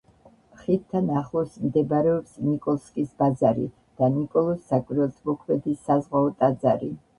ხიდთან 0.59 1.11
ახლოს 1.19 1.51
მდებარეობს 1.65 2.33
ნიკოლსკის 2.47 3.13
ბაზარი 3.23 3.69
და 4.01 4.11
ნიკოლოზ 4.17 4.67
საკვირველთმოქმედის 4.73 5.87
საზღვაო 5.93 6.37
ტაძარი. 6.43 6.95